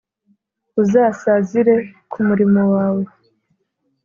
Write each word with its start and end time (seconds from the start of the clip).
uzasazire 0.81 1.75
ku 2.11 2.19
murimo 2.27 2.61
wawe 2.73 3.03